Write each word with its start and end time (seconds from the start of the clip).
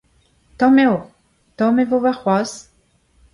Tomm 0.61 0.77
eo- 0.83 0.95
Tomm 1.57 1.77
e 1.81 1.83
vo 1.89 1.97
warc'hoazh. 2.03 2.57